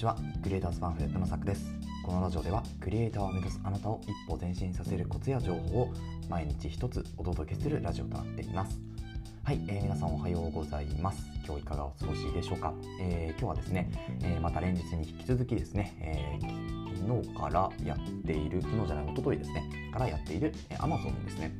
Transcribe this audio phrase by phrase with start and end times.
[0.00, 0.16] ちは。
[0.42, 1.74] クリエイターズパンフレットのさくです。
[2.02, 5.92] このラジオではクリエイターを目指すあなたを一歩前進させるコツや情報を
[6.30, 8.80] 毎日一つお届けするラジオとなっています。
[9.44, 11.22] はい、えー、皆さんおはようございます。
[11.44, 13.90] 今日いかがお過ごしでしょうか、えー、今日はですね、
[14.22, 16.38] えー、また連日に引き続きですね、え
[16.96, 21.52] 昨日からやっている昨日じゃない一昨日ですねからやっている、え Amazon のですね。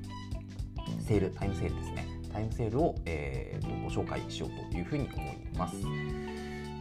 [1.06, 2.06] セールタイムセールですね。
[2.32, 5.76] タイムセールを、えー、ご紹介しようというふうに思います。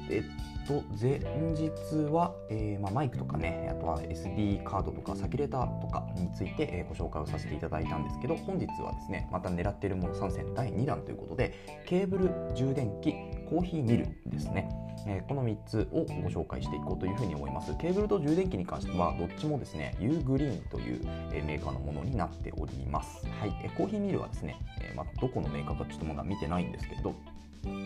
[0.10, 0.24] えっ
[0.68, 1.20] と前
[1.56, 1.72] 日
[2.12, 11.54] は、えーまあ、マイクとかねあとは SD カードとかサキュレーターとかについて、え、ご紹介をさせていただいたんですけど本日はですねまた狙っているもの3選第2弾ということで
[11.88, 13.14] ケーブル充電器
[13.50, 14.70] コーヒーミルですね、
[15.08, 17.76] え、この3つをご紹介していこうというふうに思います。
[17.78, 21.02] ケーブルと充電器に関してはどっちもですね U グリーンという、
[21.34, 23.26] え、メーカーのものになっております。
[23.26, 27.16] はい、え、コーヒーミルはですね、えまあ、どこのメーカーかちょっとまだ見てないんですけど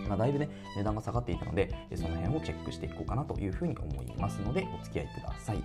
[0.07, 5.63] まあ、だいぶね値段が下がっていたのでその辺をチェックしていこうかなというふうに思いますのでお付き合いください。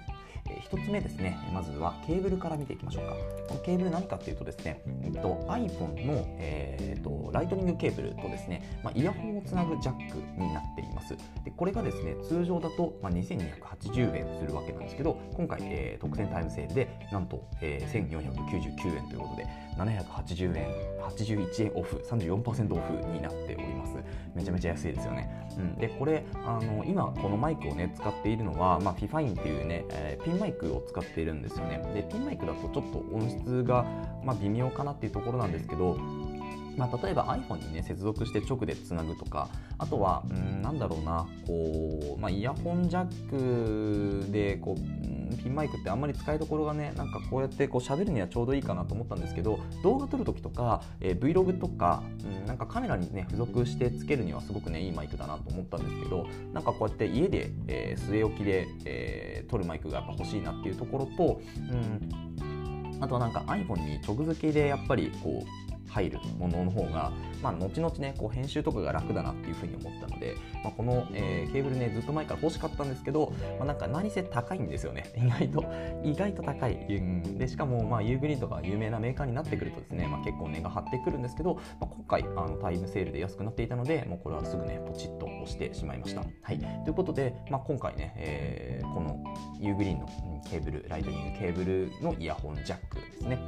[0.50, 3.12] え1つ目ですねまずはケーブルから見ていきましょうか。
[3.48, 11.16] このケーブル何かっていうとですね、えっと、iPhone の、えー、っとライトニングケーブルとですね、まあ、イヤホンをつなぐジャックになっています。
[11.44, 23.97] でこれがですね通常だと、まあ、2280円するわけなんですけど今回、えー、特典タイムセールでなんと、えー、1499円ということで780円81円オフ34%オフになっております。
[24.34, 31.82] めちゃめちゃ安いですよね、うん、でこれあの今このマイクをね使っているのは、まあ、 FIFINE っていうね、えー、ピンマイクを使っているんですよね。
[31.94, 33.84] でピンマイクだとちょっと音質が、
[34.24, 35.96] まあ、微妙かなっていうところなんですけど
[36.78, 39.48] まあ、例えば iPhone にね接続して直でつなぐとか
[39.78, 67.12] あとはうんなんだろうなこう、まあ、イヤホンジャックでこうピンマイクってあんまり使いどころがねなんかこうやってこう喋るにはちょうどいいかなと思ったんですけど動画撮るときとか、えー、Vlog とか、うん、なんかカメラにね付属してつけるにはすごくねいいマイクだなと思ったんですけどなんかこうやって家で、えー、据え置きで、えー、撮るマイクがやっぱ欲しいなっていうところと、うん、あとはなんか iPhone に直付けでやっぱりこう入るものの方が、
[67.42, 75.04] まあ、後々ねこう編集とかが楽だなっていうふうに思ったので、まあ、この、えー、ケーブルねずっと前から欲しかったんですけど、まあ、なんか何せ高いんですよね。
[75.16, 75.64] 意外と
[76.04, 89.22] 意外と高い、うん、でしかも、まあ、ユーグリーンとか有名なメーカーになってくるとですね、まあ、結構値が張ってくるんですけど、まあ、今回あのタイムセールで安くなっていたのでもうこれはすぐねポチッと押してしまいました、はい、ということで、まあ、今回ね、えー、この
[89.58, 90.06] UGREENの
[90.48, 93.38] ケーブルライトニングケーブルのイヤホンジャックですね。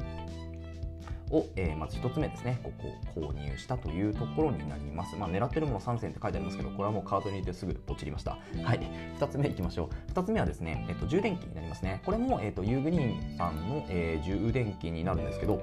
[1.31, 2.73] を、えー、まず1つ目ですね、こ
[3.15, 5.17] こを購入したというところになります。
[5.17, 8.39] まあ、狙ってるもの3選って書いてありますけど、これはもうカートに入れてすぐポチりました。
[8.63, 8.81] はい、
[9.19, 10.13] 2つ目いきましょう。
[10.13, 12.03] 2つ目はですね、えっと、充電器になりますね。
[12.05, 15.63] これも、えっと、 UGREENさんの、えー、充電器になるんですけど、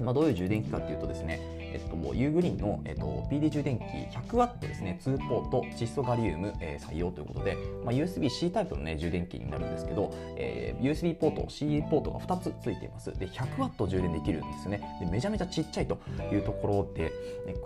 [0.00, 3.82] まあ、どういう充電器かっていうとですね、えっと、ユーグリーンの、えっと、PD 充電器
[4.30, 13.16] 100W ですね、2ポート、窒素ガリウム、えー、採用ということで、まあ、USB-C タイプの、ね、充電器になるんですけど、えー、USB ポート、CE ポートが2つついています。
[13.18, 15.06] で、100W 充電できるんですねで。
[15.06, 15.98] めちゃめちゃちっちゃいと
[16.32, 17.12] いうところで、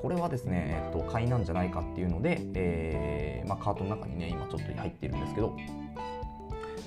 [0.01, 5.57] これはですね、えっと、買いなんじゃないかっていうので、えーまあ、カートの中にね、今ちょっと入っているんですけど、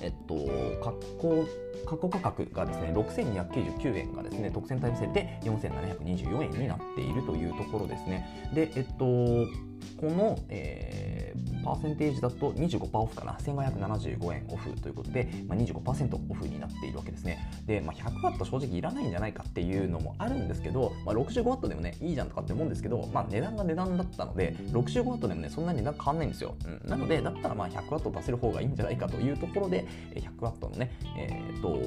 [0.02, 0.34] えっと、
[0.82, 1.46] 格好
[1.86, 8.50] 過去価格がですね6299円がですね特選タイムセールで4724円になっているというところですね。
[8.54, 13.32] でえっとこの、えー、パーセンテージだと25%オフかな。
[13.34, 17.50] 1575円オフということで、まあ、25%オフになっているわけですね。
[17.66, 31.78] で、まあ、100W 正直いらないんじゃないかっていうのもあるんですけど、まあ、65W でもねいいじゃんとかって思うんですけど、まあ、値段が値段だったので 65W でもねそんなに値段変わんないんですよ、うん、なのでだったらまあ 100W 出せる方がいいんじゃないかというところで 100W のね、えーと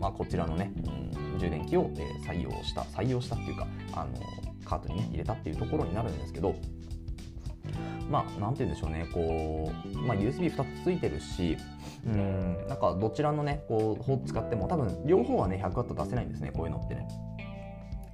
[0.00, 0.72] まあ、こちらのね、
[1.32, 1.90] うん、充電器を、
[2.26, 4.12] 採用した採用したっていうかあの
[4.64, 6.54] カートにね入れたっていうところになるんですけど
[8.14, 11.56] まあ、なんて言うんでしょうね、こう、まあ、USB2 つついてるし、
[12.06, 17.08] うん、なんかどちらのね、こう、方使っても、多分両方はね、100W 出せないんですね、こういうのってね。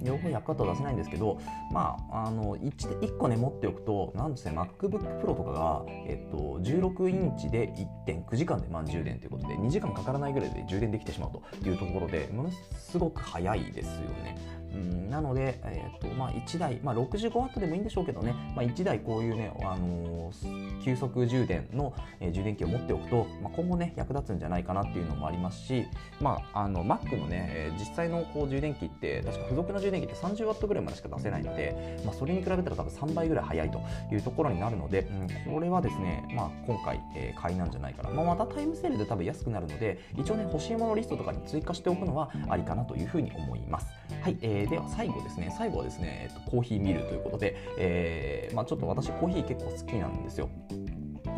[0.00, 1.39] 両方 100W 出せないんですけど、
[1.71, 7.69] まあ、あの 1, 1個ね持っておくとなんですね MacBook Pro とかが、えっと、16インチで
[8.07, 14.59] 1.9時間で満充電ということで2時間かからないぐらいで充電できてしまうというところでものすごく早いですよね。
[14.75, 25.87] うん、なので、えーとまあ、1台、まあ、65W でもいいんでしょうけどね、まあ、1台こういうね、あのー、急速充電の、えー、充電器を持っておくと、まあ、今後ね役立つんじゃないかなっていうのもありますし、
[26.21, 33.81] まあ、あの Mac のね、えー、実際のこう充電器って確か付属の充電器って 30W ぐらいまでしか出せないので、まあ、それに比べたら多分3倍ぐらい早いと
[34.13, 35.09] いうところになるので、
[35.47, 43.87] うん、これはですね、まあ、今回、えー、買いなんじゃないかな、まあ、またタイムセールで多分安くなるので一応ね欲しいものリストとかに追加しておくのはありかなというふうに思います。
[44.23, 50.48] はい、えー、では最後ですね、最後はですね、えっと、コーヒーミルということで、えーまあ、ちょっと私コーヒー結構好きなんですよ。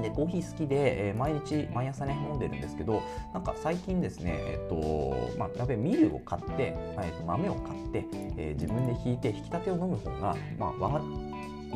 [0.01, 3.03] でコーヒー好きで、えー、毎日毎朝ね飲んでるんですけど
[3.35, 10.73] なんか最近ですねえっ、とまあやべミルを買って、えー、と豆を買って、えー、自分でひいて引き立てを飲む方がまあ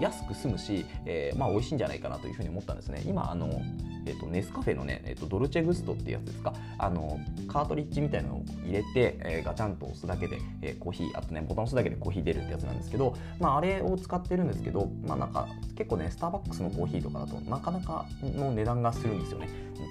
[0.00, 3.02] 安く済むし、えー、まあ美味しいんじゃないかなというふうに思ったんですね。
[3.06, 3.62] 今あの
[4.08, 6.54] えーと、ネスカフェのね、えーと、ドルチェグストってやつですか？
[6.78, 19.48] あのカートリッジみたいなのを入れて、えー、ガチャンと押すだけで、えー、コーヒーあとねボタン押すだけでコーヒー出るってやつなんですけど、まあ、あれを使ってるんですけど、まあ、なんか結構ねスターバックスのコーヒーとかだとなかなかの値段がするんですよね。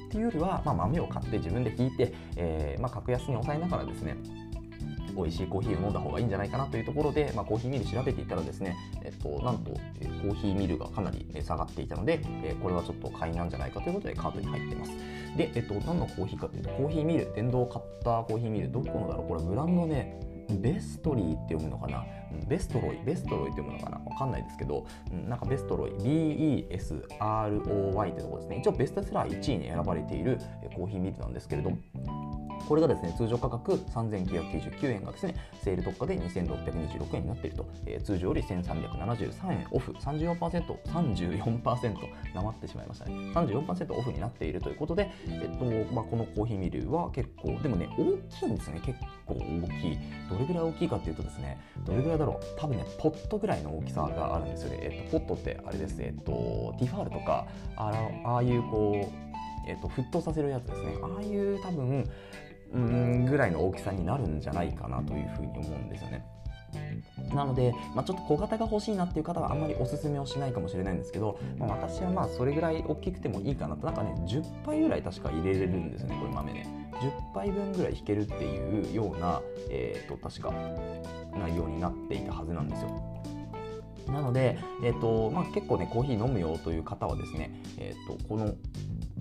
[0.08, 4.16] っていうよりは、まあ、豆を買って自分でひいて、えーまあ、格安に抑えながらですね
[5.16, 12.20] 美味しいコーヒーを飲んだ方がいいんじゃないかなというところで、まあ、コーヒーミル調べていたらですね、えっと、なんと、コーヒーミルがかなり下がっていたので、
[12.62, 14.92] これはちょっと買いなんじゃないかということでカートに入ってます。
[15.38, 20.20] で、えっと、何のコーヒーかというと、コーヒーミル、電動カッターコーヒーミル、どこのだろうこれブランドね、
[20.50, 22.06] ベストリーって読むのかな？
[22.48, 23.98] ベストロイ、ベストロイって読むのかな？
[23.98, 24.86] わかんないですけど、
[25.28, 28.60] なんかベストロイ、BESROY ってとこですね。
[28.60, 30.38] 一応ベストセラー1位に選ばれている
[30.76, 31.72] コーヒーミルなんですけれど、
[32.68, 39.92] これがですね通常価格3999円がですねセール特価で2626円になっていると、えー、通常より1373円オフ。
[39.94, 43.14] 34%, 34%なまってしまいましたね。
[43.34, 48.82] 34%オフになっているということで、えっとまあ、このコーヒーミルは結構でもね大きいんですね。
[48.86, 49.38] 結構大
[49.82, 49.98] きい。
[50.30, 52.60] どれぐらい大きいかっていうとですねどれぐらいだろう。
[52.60, 59.26] 多分ねポットぐらいの大きさがあるんですよね、えっと、ポットってあれですえっとティファールとかああいうこう
[59.68, 60.96] えっと、沸騰させるやつですね。
[61.02, 62.08] ああいう多分
[62.74, 66.26] うんぐらいの大きさになるんじゃないかなというふうに思うんですよね。
[67.34, 80.54] なので、まあ、ちょっと小型が欲しいなっていう方はあんまりおすすめをしないかもしれないんですけど、まあ、私はまあそれぐらい大きくてもいいかなとなんかね10杯ぐらい確か入れれるんですよねこれ豆ね10杯分ぐらい引けるっていうような、えー、と確か
[81.38, 83.16] 内容になっていたはずなんですよ
[84.08, 88.54] なので、えーとまあ、結構ねコーヒー飲むよという方はですね、えー、とこの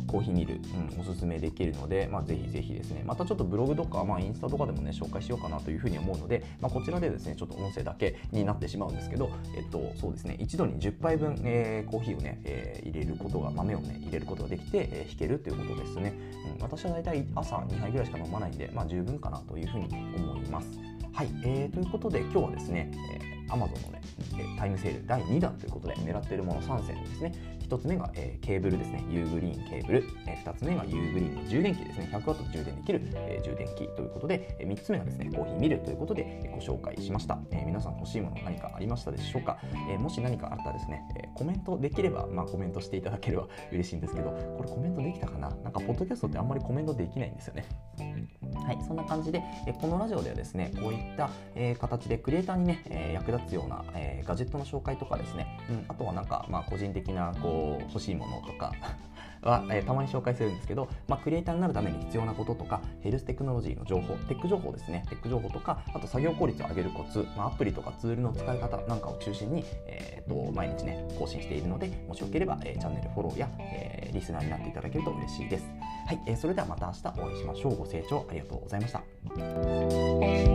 [0.06, 0.58] コーヒーミル、う
[0.96, 16.14] ん、おすすめできるので、まあ、ぜひぜひですね、またちょっとブログとか、まあ、インスタとかでもね、紹介しようかなというふうに思うので、まあ、こちらでですね、ちょっと音声だけになってしまうんですけど、えっと、そうですね、一度に10杯分、えー、コーヒーをね、えー、入れることが、豆をね、入れることができて、えー、引けるということですね。
[16.56, 19.86] うん、私は大体朝2杯ぐらいしか飲まないんで、まあ、十分かなというふうに
[20.16, 20.68] 思います。
[21.12, 24.00] はい、えー、ということで今日はですね、えー、Amazon のね、
[24.58, 29.04] タイムセール第2弾ということで狙っているもの3選ですね1つ目が、えー、ケーブルですね。
[29.10, 32.10] U グリーンケーブル、えー、2つ目が U グリーンの充電器ですね。
[32.12, 39.58] 100W 充電できる、えー、充電器ということで、えー、3つ目がですねコーヒーミルということでえご紹介しました、えー、皆さん欲しいもの何かありましたでしょうか、
[39.90, 45.50] えー、もし何かあったらですね、えー、コメントできれば、まあ、コメントしていただければ嬉しいんですけどこれコメントできたかな？
[45.50, 47.64] なんかポッドキャストってあんまりコメントできないんですよね。
[48.54, 58.72] はい、そんな感じで、えこのラジオではですね、こういった、え形でクリエイターにね、え役立つような、えガジェットの紹介とかですね、うん、あとはなんか、まあ、個人的なこう欲しいものとか
[59.48, 65.04] は、えー、たまに紹介するんですけど、まあ、クリエイターになるために必要なこととかヘルステクノロジーの情報テック情報ですね。
[65.08, 75.68] テック情報とかあと作業効率を上げるコツ、まあ、アプリとかツールの使い方なんかを中心に、えーと、毎日ね更新しているのでもしよければ、えー、チャンネルフォローや、えー、リスナーになっていただけると嬉しいです。
[76.06, 77.76] はい、えー、それではまた明日お会いしましょう。
[77.76, 80.53] ご清聴ありがとうございました。